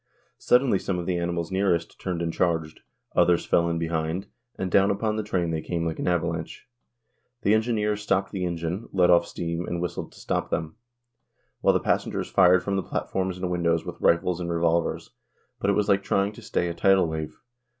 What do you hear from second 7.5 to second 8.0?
engineer